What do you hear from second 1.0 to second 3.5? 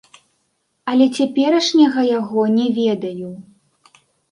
цяперашняга яго не ведаю.